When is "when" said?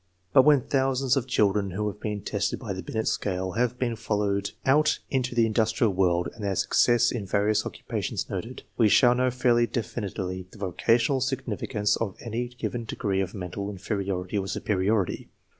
0.45-0.61